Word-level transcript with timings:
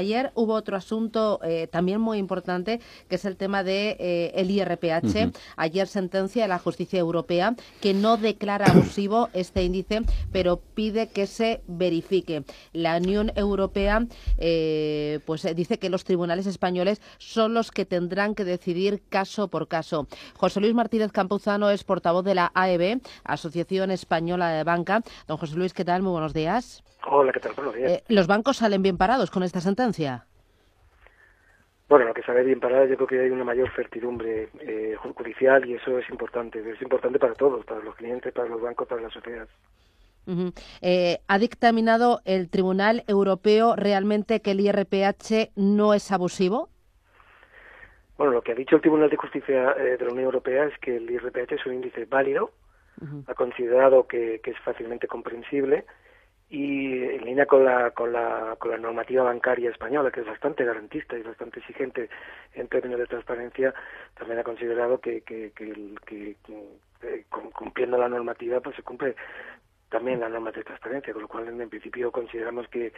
Ayer 0.00 0.32
hubo 0.34 0.54
otro 0.54 0.78
asunto 0.78 1.40
eh, 1.42 1.66
también 1.66 2.00
muy 2.00 2.16
importante, 2.16 2.80
que 3.06 3.16
es 3.16 3.26
el 3.26 3.36
tema 3.36 3.62
de 3.62 3.98
eh, 4.00 4.32
el 4.34 4.50
IRPH. 4.50 5.30
Ayer 5.56 5.86
sentencia 5.86 6.42
de 6.42 6.48
la 6.48 6.58
justicia 6.58 6.98
europea 6.98 7.54
que 7.82 7.92
no 7.92 8.16
declara 8.16 8.64
abusivo 8.70 9.28
este 9.34 9.62
índice, 9.62 10.00
pero 10.32 10.62
pide 10.74 11.08
que 11.08 11.26
se 11.26 11.60
verifique. 11.66 12.44
La 12.72 12.96
Unión 12.96 13.30
Europea 13.34 14.06
eh, 14.38 15.20
pues 15.26 15.46
dice 15.54 15.78
que 15.78 15.90
los 15.90 16.04
tribunales 16.04 16.46
españoles 16.46 17.02
son 17.18 17.52
los 17.52 17.70
que 17.70 17.84
tendrán 17.84 18.34
que 18.34 18.44
decidir 18.44 19.02
caso 19.10 19.48
por 19.48 19.68
caso. 19.68 20.06
José 20.34 20.60
Luis 20.60 20.72
Martínez 20.72 21.12
Campuzano 21.12 21.68
es 21.68 21.84
portavoz 21.84 22.24
de 22.24 22.36
la 22.36 22.50
AEB, 22.54 23.02
Asociación 23.24 23.90
Española 23.90 24.48
de 24.48 24.64
Banca. 24.64 25.02
Don 25.28 25.36
José 25.36 25.56
Luis, 25.56 25.74
¿qué 25.74 25.84
tal? 25.84 26.00
Muy 26.00 26.12
buenos 26.12 26.32
días. 26.32 26.82
Hola, 27.06 27.32
¿qué 27.32 27.40
tal? 27.40 27.52
Buenos 27.54 27.74
días. 27.74 28.02
¿Los 28.08 28.26
bancos 28.26 28.58
salen 28.58 28.82
bien 28.82 28.98
parados 28.98 29.30
con 29.30 29.42
esta 29.42 29.60
sentencia? 29.60 30.26
Bueno, 31.88 32.04
lo 32.04 32.14
que 32.14 32.22
sale 32.22 32.44
bien 32.44 32.60
parado, 32.60 32.86
yo 32.86 32.94
creo 32.94 33.08
que 33.08 33.20
hay 33.20 33.30
una 33.30 33.42
mayor 33.42 33.68
certidumbre 33.74 34.48
eh, 34.60 34.94
judicial 34.96 35.66
y 35.68 35.74
eso 35.74 35.98
es 35.98 36.08
importante. 36.08 36.60
Es 36.60 36.80
importante 36.80 37.18
para 37.18 37.34
todos, 37.34 37.64
para 37.64 37.80
los 37.80 37.96
clientes, 37.96 38.32
para 38.32 38.48
los 38.48 38.60
bancos, 38.60 38.86
para 38.86 39.02
la 39.02 39.10
sociedad. 39.10 39.48
Eh, 40.82 41.18
¿Ha 41.26 41.38
dictaminado 41.38 42.20
el 42.24 42.48
Tribunal 42.48 43.02
Europeo 43.08 43.74
realmente 43.74 44.40
que 44.40 44.52
el 44.52 44.60
IRPH 44.60 45.50
no 45.56 45.92
es 45.94 46.12
abusivo? 46.12 46.68
Bueno, 48.16 48.34
lo 48.34 48.42
que 48.42 48.52
ha 48.52 48.54
dicho 48.54 48.76
el 48.76 48.82
Tribunal 48.82 49.10
de 49.10 49.16
Justicia 49.16 49.72
eh, 49.76 49.96
de 49.96 50.04
la 50.04 50.12
Unión 50.12 50.26
Europea 50.26 50.66
es 50.66 50.78
que 50.78 50.96
el 50.96 51.10
IRPH 51.10 51.54
es 51.54 51.66
un 51.66 51.74
índice 51.74 52.04
válido, 52.04 52.52
ha 53.26 53.34
considerado 53.34 54.06
que, 54.06 54.40
que 54.44 54.50
es 54.50 54.58
fácilmente 54.60 55.08
comprensible 55.08 55.86
y 56.50 57.04
en 57.04 57.24
línea 57.24 57.46
con 57.46 57.64
la, 57.64 57.92
con 57.92 58.12
la, 58.12 58.56
con 58.58 58.72
la 58.72 58.76
normativa 58.76 59.22
bancaria 59.22 59.70
española, 59.70 60.10
que 60.10 60.20
es 60.20 60.26
bastante 60.26 60.64
garantista 60.64 61.16
y 61.16 61.22
bastante 61.22 61.60
exigente 61.60 62.10
en 62.54 62.66
términos 62.66 62.98
de 62.98 63.06
transparencia, 63.06 63.72
también 64.18 64.40
ha 64.40 64.42
considerado 64.42 64.98
que, 64.98 65.20
que, 65.22 65.52
que, 65.54 66.36
eh, 67.02 67.24
cumpliendo 67.54 67.96
la 67.96 68.08
normativa 68.08 68.60
pues 68.60 68.74
se 68.74 68.82
cumple 68.82 69.14
también 69.90 70.18
la 70.20 70.28
norma 70.28 70.50
de 70.50 70.64
transparencia, 70.64 71.12
con 71.12 71.22
lo 71.22 71.28
cual 71.28 71.48
en, 71.48 71.68
principio 71.68 72.10
consideramos 72.10 72.66
que, 72.68 72.92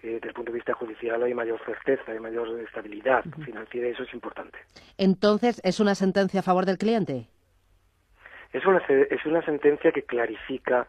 que 0.00 0.14
desde 0.14 0.28
el 0.28 0.34
punto 0.34 0.50
de 0.50 0.56
vista 0.56 0.74
judicial 0.74 1.22
hay 1.22 1.34
mayor 1.34 1.64
certeza, 1.64 2.10
hay 2.10 2.18
mayor 2.18 2.48
estabilidad 2.60 3.24
financiera 3.44 3.88
y 3.88 3.92
eso 3.92 4.02
es 4.02 4.12
importante. 4.12 4.58
Entonces, 4.98 5.60
¿es 5.62 5.78
una 5.78 5.94
sentencia 5.94 6.40
a 6.40 6.42
favor 6.42 6.66
del 6.66 6.78
cliente? 6.78 7.28
Es 8.52 8.66
una, 8.66 8.78
es 8.88 9.24
una 9.24 9.42
sentencia 9.42 9.92
que 9.92 10.02
clarifica 10.02 10.86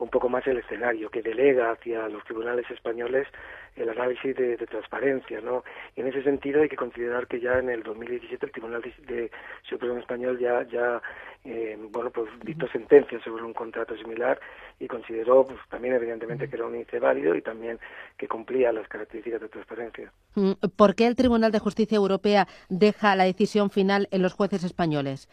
un 0.00 0.08
poco 0.08 0.28
más 0.28 0.46
el 0.46 0.58
escenario, 0.58 1.10
que 1.10 1.22
delega 1.22 1.72
hacia 1.72 2.08
los 2.08 2.24
tribunales 2.24 2.68
españoles 2.70 3.28
el 3.76 3.88
análisis 3.88 4.34
de, 4.36 4.56
transparencia, 4.56 5.40
¿no? 5.40 5.62
Y 5.96 6.00
en 6.00 6.08
ese 6.08 6.22
sentido 6.22 6.62
hay 6.62 6.68
que 6.68 6.76
considerar 6.76 7.26
que 7.26 7.40
ya 7.40 7.58
en 7.58 7.70
el 7.70 7.82
2017 7.82 8.46
el 8.46 8.52
Tribunal 8.52 8.82
de, 8.82 9.30
Supremo 9.62 9.98
Español 9.98 10.38
ya, 10.38 10.62
ya 10.64 11.00
eh, 11.44 11.78
bueno, 11.90 12.10
pues 12.10 12.28
dictó 12.44 12.66
sentencia 12.68 13.22
sobre 13.22 13.44
un 13.44 13.54
contrato 13.54 13.96
similar 13.96 14.40
y 14.78 14.88
consideró, 14.88 15.46
pues 15.46 15.58
también 15.68 15.94
evidentemente 15.94 16.48
que 16.48 16.56
era 16.56 16.66
un 16.66 16.74
índice 16.74 16.98
válido 16.98 17.34
y 17.34 17.42
también 17.42 17.78
que 18.16 18.28
cumplía 18.28 18.72
las 18.72 18.88
características 18.88 19.40
de 19.40 19.48
transparencia. 19.48 20.12
Mm, 20.34 20.52
¿Por 20.76 20.94
qué 20.94 21.06
el 21.06 21.16
Tribunal 21.16 21.52
de 21.52 21.58
Justicia 21.58 21.96
Europea 21.96 22.48
deja 22.68 23.16
la 23.16 23.24
decisión 23.24 23.70
final 23.70 24.08
en 24.10 24.22
los 24.22 24.34
jueces 24.34 24.64
españoles? 24.64 25.28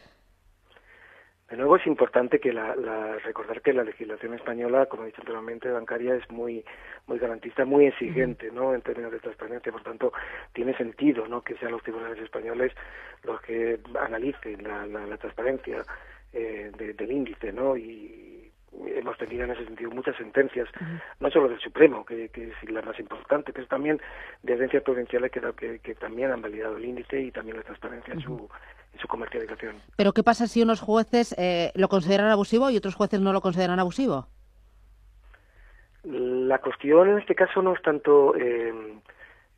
De 1.50 1.56
nuevo 1.56 1.78
es 1.78 1.88
importante 1.88 2.40
que 2.40 2.52
la, 2.52 2.76
recordar 3.23 3.62
que 3.62 3.72
la 3.72 3.86
legislación 3.86 4.34
española, 4.34 4.86
como 4.88 5.03
he 5.03 5.08
dicho 5.08 5.22
anteriormente, 5.22 5.72
bancaria 5.72 6.16
es 6.16 6.30
muy 6.30 6.66
muy 7.06 7.20
garantista, 7.20 7.64
muy 7.64 7.86
exigente, 7.86 8.52
¿no? 8.52 8.73
En 8.73 8.81
términos 8.81 9.14
de 9.14 9.20
transparencia, 9.20 9.72
por 9.72 9.81
tanto 9.81 10.12
tiene 10.52 10.76
sentido, 10.76 11.26
¿no? 11.28 11.42
Que 11.42 11.56
sean 11.56 11.72
los 11.72 11.84
tribunales 11.84 12.20
españoles 12.22 12.73
los 13.23 13.39
que 13.42 13.80
analicen 13.98 14.62
la, 14.62 14.86
la, 14.86 15.17
transparencia 15.17 15.86
eh, 16.34 16.70
del 16.76 17.12
índice, 17.12 17.54
¿no? 17.54 17.77
Y 17.77 18.52
hemos 18.86 19.17
tenido 19.17 19.45
en 19.45 19.52
ese 19.52 19.66
sentido 19.66 19.89
muchas 19.92 20.16
sentencias, 20.17 20.67
no 21.20 21.30
solo 21.32 21.48
del 21.48 21.60
Supremo, 21.60 22.05
que, 22.05 22.26
es 22.26 22.70
la 22.70 22.82
más 22.82 23.00
importante, 23.00 23.54
pero 23.54 23.66
también 23.67 24.00
de 24.44 24.54
agencias 24.54 24.83
provinciales 24.83 25.32
que, 25.32 25.80
que, 25.80 25.95
también 25.95 26.32
han 26.32 26.42
validado 26.42 26.77
el 26.77 26.86
índice 26.86 27.21
y 27.21 27.32
también 27.32 27.58
la 27.58 27.64
transparencia 27.64 28.14
en 28.14 28.21
su 28.21 28.50
comercialización. 29.17 29.76
Pero 29.95 30.14
¿qué 30.14 30.23
pasa 30.23 30.48
si 30.48 30.61
unos 30.61 30.80
jueces 30.80 31.36
eh, 31.38 31.72
lo 31.76 31.88
consideran 31.88 32.30
abusivo 32.30 32.70
y 32.70 32.78
otros 32.78 32.95
jueces 32.95 33.20
no 33.20 33.33
lo 33.33 33.42
consideran 33.42 33.80
abusivo? 33.80 34.28
La 36.04 36.60
cuestión 36.60 37.10
en 37.10 37.17
este 37.17 37.36
caso 37.36 37.61
no 37.61 37.73
es 37.73 37.82
tanto 37.82 38.36
eh, 38.36 38.72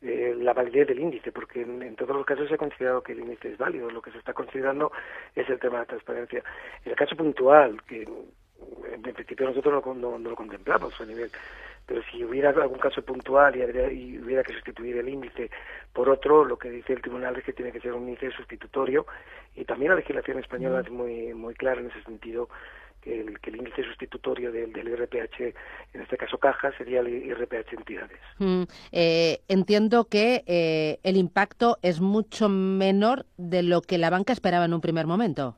eh, 0.02 0.34
la 0.38 0.54
validez 0.54 0.88
del 0.88 0.98
índice, 0.98 1.30
porque 1.30 1.60
en, 1.60 1.94
todos 1.94 2.16
los 2.16 2.24
casos 2.24 2.48
se 2.48 2.54
ha 2.54 2.58
considerado 2.58 3.02
que 3.02 3.12
el 3.12 3.20
índice 3.20 3.52
es 3.52 3.58
válido. 3.58 3.90
Lo 3.90 4.00
que 4.00 4.10
se 4.10 4.18
está 4.18 4.32
considerando 4.32 4.90
es 5.36 5.48
el 5.48 5.60
tema 5.60 5.80
de 5.80 5.86
transparencia. 5.86 6.42
En 6.84 6.92
el 6.92 6.96
caso 6.96 7.14
puntual, 7.14 7.82
que 7.82 8.08
en 8.92 9.02
principio 9.02 9.46
nosotros 9.46 9.84
no, 9.96 10.18
no 10.18 10.30
lo 10.30 10.36
contemplamos 10.36 10.98
a 11.00 11.04
nivel 11.04 11.30
pero 11.90 12.02
si 12.12 12.22
hubiera 12.22 12.50
algún 12.50 12.78
caso 12.78 13.02
puntual 13.02 13.56
y, 13.56 14.16
hubiera 14.16 14.44
que 14.44 14.54
sustituir 14.54 14.98
el 14.98 15.08
índice 15.08 15.50
por 15.92 16.08
otro, 16.08 16.44
lo 16.44 16.56
que 16.56 16.70
dice 16.70 16.92
el 16.92 17.02
tribunal 17.02 17.36
es 17.36 17.42
que 17.42 17.52
tiene 17.52 17.72
que 17.72 17.80
ser 17.80 17.94
un 17.94 18.08
índice 18.08 18.30
sustitutorio 18.30 19.06
y 19.56 19.64
también 19.64 19.90
la 19.90 19.96
legislación 19.96 20.38
española 20.38 20.82
es 20.82 20.88
muy 20.88 21.34
muy 21.34 21.52
clara 21.54 21.80
en 21.80 21.90
ese 21.90 22.00
sentido 22.04 22.48
que 23.00 23.22
el, 23.22 23.40
que 23.40 23.50
el 23.50 23.56
índice 23.56 23.82
sustitutorio 23.82 24.52
del, 24.52 24.72
del, 24.72 24.86
IRPH, 24.86 25.40
en 25.94 26.02
este 26.02 26.16
caso 26.16 26.38
caja, 26.38 26.70
sería 26.78 27.00
el 27.00 27.08
IRPH 27.08 27.72
entidades. 27.72 28.20
Mm, 28.38 28.62
eh, 28.92 29.40
entiendo 29.48 30.04
que 30.04 30.44
eh, 30.46 31.00
el 31.02 31.16
impacto 31.16 31.78
es 31.82 32.00
mucho 32.00 32.48
menor 32.48 33.26
de 33.36 33.64
lo 33.64 33.80
que 33.80 33.98
la 33.98 34.10
banca 34.10 34.32
esperaba 34.32 34.64
en 34.64 34.74
un 34.74 34.80
primer 34.80 35.08
momento. 35.08 35.56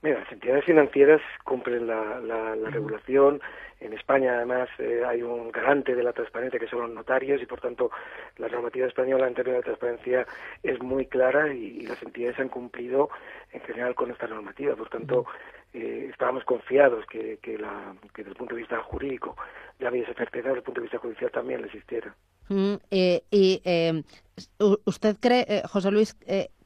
Mira, 0.00 0.20
las 0.20 0.30
entidades 0.30 0.64
financieras 0.64 1.20
cumplen 1.44 1.88
la, 1.88 2.20
la, 2.20 2.70
regulación. 2.70 3.40
En 3.80 3.92
España, 3.92 4.36
además, 4.36 4.68
eh, 4.78 5.02
hay 5.04 5.22
un 5.22 5.50
garante 5.50 5.94
de 5.94 6.02
la 6.04 6.12
transparencia 6.12 6.58
que 6.58 6.68
son 6.68 6.82
los 6.82 6.90
notarios 6.90 7.42
y, 7.42 7.46
por 7.46 7.60
tanto, 7.60 7.90
la 8.36 8.48
normativa 8.48 8.86
española 8.86 9.26
en 9.26 9.34
términos 9.34 9.60
de 9.60 9.64
transparencia 9.64 10.26
es 10.62 10.80
muy 10.80 11.06
clara 11.06 11.52
y, 11.52 11.80
las 11.82 12.00
entidades 12.02 12.38
han 12.38 12.48
cumplido 12.48 13.08
en 13.52 13.60
general 13.62 13.96
con 13.96 14.12
esta 14.12 14.28
normativa. 14.28 14.76
Por 14.76 14.88
tanto, 14.88 15.26
eh, 15.72 16.08
estábamos 16.10 16.44
confiados 16.44 17.04
que, 17.06 17.38
que, 17.42 17.58
la, 17.58 17.94
que 18.14 18.22
desde 18.22 18.30
el 18.30 18.36
punto 18.36 18.54
de 18.54 18.60
vista 18.60 18.80
jurídico 18.82 19.36
ya 19.80 19.88
había 19.88 20.04
esa 20.04 20.14
certeza, 20.14 20.48
desde 20.48 20.58
el 20.58 20.64
punto 20.64 20.80
de 20.80 20.84
vista 20.84 20.98
judicial 20.98 21.30
también 21.32 21.60
le 21.60 21.66
existiera. 21.66 22.14
Mm, 22.48 22.74
eh, 22.90 23.22
y 23.32 23.62
usted 24.84 25.16
cree, 25.20 25.62
José 25.68 25.90
Luis, 25.90 26.16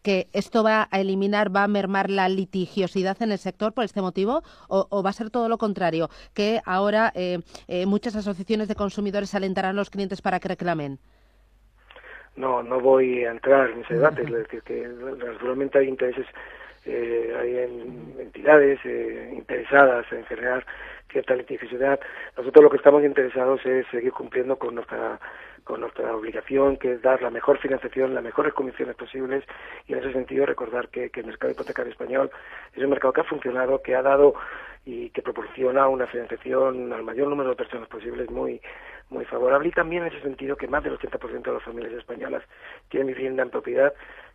que 0.03 0.29
esto 0.33 0.63
va 0.63 0.89
a 0.91 1.01
eliminar, 1.01 1.55
va 1.55 1.65
a 1.65 1.69
mermar 1.69 2.11
la 2.11 2.29
litigiosidad 2.29 3.21
en 3.23 3.33
el 3.33 3.39
sector 3.39 3.73
por 3.73 3.85
este 3.85 4.03
motivo 4.03 4.43
o, 4.69 5.03
va 5.03 5.11
a 5.11 5.13
ser 5.13 5.31
todo 5.31 5.49
lo 5.49 5.59
contrario, 5.59 6.09
que 6.35 6.61
ahora 6.65 7.13
eh, 7.15 7.39
eh, 7.69 7.87
muchas 7.87 8.17
asociaciones 8.17 8.69
de 8.69 8.75
consumidores 8.75 9.35
alentarán 9.35 9.77
a 9.77 9.79
los 9.79 9.91
clientes 9.91 10.21
para 10.21 10.41
que 10.41 10.49
reclamen? 10.49 10.99
No, 12.37 12.63
no 12.63 12.81
voy 12.81 13.25
a 13.25 13.31
entrar 13.31 13.71
en 13.71 13.83
ese 13.83 13.95
debate, 13.95 14.23
es 14.27 14.31
decir, 14.31 14.63
que 14.63 14.89
naturalmente 14.89 15.79
hay 15.79 15.89
intereses, 15.89 16.27
eh, 16.87 17.35
hay 17.39 18.21
entidades 18.21 18.81
interesadas 19.33 20.07
en 20.13 20.25
generar 20.25 20.65
cierta 21.11 21.35
litigiosidad. 21.35 22.01
Nosotros 22.37 22.65
lo 22.65 22.71
que 22.71 22.79
estamos 22.79 23.05
interesados 23.05 23.65
es 23.67 23.87
seguir 23.91 24.13
cumpliendo 24.13 24.57
con 24.57 24.75
nuestra 24.75 25.21
con 25.65 25.81
nuestra 25.81 26.15
obligación, 26.15 26.77
que 26.77 26.93
es 26.93 27.03
dar 27.03 27.23
la 27.23 27.31
mejor 27.31 27.59
financiación, 27.59 28.15
las 28.15 28.25
mejores 28.25 28.53
condiciones 28.53 28.97
posibles, 28.97 29.45
y 29.87 29.93
en 29.93 30.01
ese 30.01 30.13
sentido 30.13 30.47
recordar 30.47 30.89
que, 30.89 31.11
el 31.15 31.27
mercado 31.27 31.53
hipotecario 31.53 31.93
español 31.93 32.31
es 32.75 32.83
un 32.83 32.91
mercado 32.91 33.13
que 33.13 33.21
ha 33.21 33.25
funcionado, 33.25 33.83
que 33.83 33.95
ha 33.95 34.03
dado 34.03 34.35
y 34.85 35.11
que 35.11 35.23
proporciona 35.23 35.87
una 35.89 36.07
financiación 36.09 36.93
al 36.93 37.05
mayor 37.05 37.29
número 37.29 37.51
de 37.51 37.57
personas 37.57 37.89
posibles 37.89 38.31
muy 38.31 38.61
muy 39.11 39.25
favorable 39.27 39.69
y 39.69 39.73
también 39.73 40.03
en 40.03 40.09
ese 40.09 40.23
sentido 40.23 40.57
que 40.57 40.67
más 40.67 40.83
del 40.83 40.99
80% 40.99 41.43
de 41.43 41.53
las 41.53 41.63
familias 41.63 41.93
españolas 41.93 42.43
tienen 42.89 43.09
vivienda 43.15 43.43
en 43.43 43.51
propiedad 43.51 43.93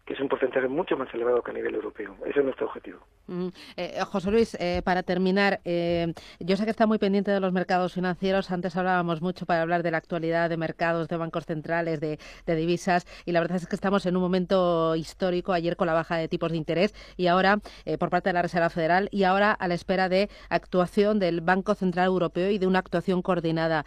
que 0.07 0.13
es 0.13 0.21
un 0.21 0.29
porcentaje 0.29 0.69
mucho 0.69 0.95
más 0.95 1.13
elevado 1.13 1.43
que 1.43 1.51
a 1.51 1.53
nivel 1.53 1.75
europeo. 1.75 2.15
Ese 2.25 2.39
es 2.39 2.45
nuestro 2.45 2.67
objetivo. 2.67 2.99
Mm, 3.27 3.47
eh, 3.75 3.99
José 4.05 4.31
Luis, 4.31 4.55
eh, 4.57 4.81
para 4.85 5.03
terminar, 5.03 5.59
eh, 5.65 6.13
yo 6.39 6.55
sé 6.55 6.63
que 6.63 6.71
está 6.71 6.87
muy 6.87 6.97
pendiente 6.97 7.29
de 7.29 7.41
los 7.41 7.51
mercados 7.51 7.93
financieros. 7.93 8.49
Antes 8.49 8.77
hablábamos 8.77 9.21
mucho 9.21 9.45
para 9.45 9.61
hablar 9.61 9.83
de 9.83 9.91
la 9.91 9.97
actualidad 9.97 10.49
de 10.49 10.55
mercados, 10.55 11.09
de 11.09 11.17
bancos 11.17 11.45
centrales, 11.45 11.99
de, 11.99 12.17
divisas, 12.45 13.05
y 13.25 13.33
la 13.33 13.41
verdad 13.41 13.57
es 13.57 13.67
que 13.67 13.75
estamos 13.75 14.05
en 14.05 14.15
un 14.15 14.21
momento 14.21 14.95
histórico, 14.95 15.51
ayer 15.51 15.75
con 15.75 15.87
la 15.87 15.93
baja 15.93 16.15
de 16.15 16.29
tipos 16.29 16.51
de 16.51 16.57
interés 16.57 16.95
y 17.17 17.27
ahora 17.27 17.59
por 17.99 18.09
parte 18.09 18.29
de 18.29 18.33
la 18.33 18.41
Reserva 18.41 18.69
Federal 18.69 19.09
y 19.11 19.23
ahora 19.23 19.51
a 19.51 19.67
la 19.67 19.73
espera 19.73 20.07
de 20.07 20.29
actuación 20.49 21.19
del 21.19 21.41
Banco 21.41 21.75
Central 21.75 22.07
Europeo 22.07 22.49
y 22.49 22.57
de 22.57 22.67
una 22.67 22.79
actuación 22.79 23.21
coordinada. 23.21 23.85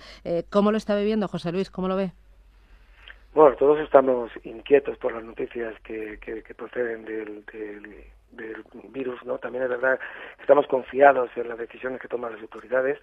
¿Cómo 0.50 0.70
lo 0.70 0.76
está 0.76 0.94
viviendo, 0.94 1.26
José 1.28 1.50
Luis? 1.50 1.70
¿Cómo 1.70 1.88
lo 1.88 1.96
ve? 1.96 2.12
Bueno, 3.32 3.54
todos 3.56 3.78
estamos 3.78 4.30
inquietos 4.42 4.98
por 4.98 5.12
las 5.12 5.22
noticias 5.22 5.74
que, 5.82 6.18
que, 6.18 6.54
proceden 6.54 7.04
del, 7.04 7.44
del, 7.46 8.64
virus, 8.90 9.24
¿no? 9.24 9.38
También 9.38 9.64
es 9.64 9.70
verdad 9.70 10.00
que 10.36 10.42
estamos 10.42 10.66
confiados 10.66 11.30
en 11.36 11.48
las 11.48 11.58
decisiones 11.58 12.00
que 12.00 12.08
toman 12.08 12.32
las 12.32 12.42
autoridades 12.42 12.98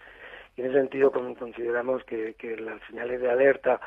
y 0.58 0.62
en 0.62 0.68
ese 0.68 0.80
sentido 0.80 1.12
consideramos 1.12 2.04
que, 2.04 2.34
que 2.34 2.58
las 2.58 2.82
señales 2.90 3.22
de 3.22 3.32
alerta 3.32 3.80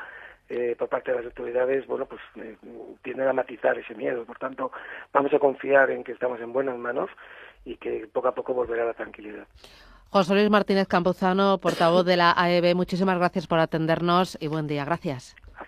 eh, 0.49 0.75
por 0.77 0.89
parte 0.89 1.11
de 1.11 1.17
las 1.17 1.25
autoridades, 1.27 1.85
bueno, 1.87 2.05
pues 2.07 2.21
eh, 2.35 2.57
tienden 3.03 3.27
a 3.27 3.33
matizar 3.33 3.77
ese 3.77 3.95
miedo. 3.95 4.25
Por 4.25 4.37
tanto, 4.37 4.71
vamos 5.13 5.33
a 5.33 5.39
confiar 5.39 5.91
en 5.91 6.03
que 6.03 6.11
estamos 6.11 6.41
en 6.41 6.51
buenas 6.51 6.77
manos 6.77 7.09
y 7.65 7.77
que 7.77 8.09
poco 8.11 8.27
a 8.27 8.35
poco 8.35 8.53
volverá 8.53 8.83
la 8.83 8.93
tranquilidad. 8.93 9.45
José 10.09 10.33
Luis 10.33 10.49
Martínez 10.49 10.87
Campuzano, 10.87 11.59
portavoz 11.59 12.05
de 12.05 12.17
la 12.17 12.33
AEB, 12.35 12.75
muchísimas 12.75 13.17
gracias 13.17 13.47
por 13.47 13.59
atendernos 13.59 14.37
y 14.41 14.47
buen 14.47 14.67
día. 14.67 14.83
Gracias. 14.83 15.35